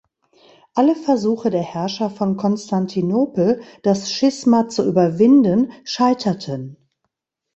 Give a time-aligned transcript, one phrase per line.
[0.73, 6.75] Alle Versuche der Herrscher von Konstantinopel, das Schisma zu überwinden, scheiterten.